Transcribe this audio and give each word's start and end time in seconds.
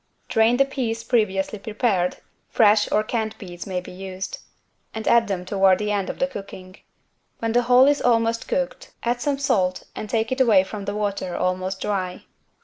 Drain 0.29 0.57
the 0.57 0.65
peas 0.65 1.03
previously 1.03 1.59
prepared 1.59 2.17
(fresh 2.49 2.91
or 2.91 3.03
canned 3.03 3.37
peas 3.37 3.67
may 3.67 3.79
be 3.79 3.91
used) 3.91 4.39
and 4.95 5.07
add 5.07 5.27
them 5.27 5.45
toward 5.45 5.77
the 5.77 5.91
end 5.91 6.09
of 6.09 6.17
the 6.17 6.25
cooking. 6.25 6.77
When 7.37 7.51
the 7.51 7.61
whole 7.61 7.85
is 7.87 8.01
almost 8.01 8.47
cooked, 8.47 8.89
add 9.03 9.21
some 9.21 9.37
salt 9.37 9.83
and 9.95 10.09
take 10.09 10.31
it 10.31 10.41
away 10.41 10.63
from 10.63 10.85
the 10.85 10.95
water 10.95 11.35
almost 11.35 11.81
dry. 11.81 12.23